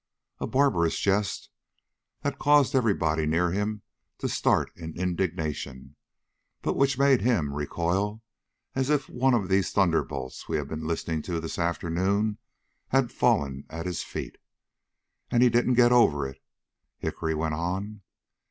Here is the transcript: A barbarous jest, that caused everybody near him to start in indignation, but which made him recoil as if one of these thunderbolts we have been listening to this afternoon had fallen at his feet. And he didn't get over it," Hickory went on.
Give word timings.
A 0.39 0.47
barbarous 0.47 0.99
jest, 0.99 1.51
that 2.23 2.39
caused 2.39 2.73
everybody 2.73 3.27
near 3.27 3.51
him 3.51 3.83
to 4.17 4.27
start 4.27 4.71
in 4.75 4.97
indignation, 4.99 5.95
but 6.63 6.75
which 6.75 6.97
made 6.97 7.21
him 7.21 7.53
recoil 7.53 8.23
as 8.73 8.89
if 8.89 9.07
one 9.07 9.35
of 9.35 9.47
these 9.47 9.71
thunderbolts 9.71 10.49
we 10.49 10.57
have 10.57 10.67
been 10.69 10.87
listening 10.87 11.21
to 11.21 11.39
this 11.39 11.59
afternoon 11.59 12.39
had 12.87 13.11
fallen 13.11 13.65
at 13.69 13.85
his 13.85 14.01
feet. 14.01 14.39
And 15.29 15.43
he 15.43 15.49
didn't 15.49 15.75
get 15.75 15.91
over 15.91 16.27
it," 16.27 16.41
Hickory 16.97 17.35
went 17.35 17.53
on. 17.53 18.01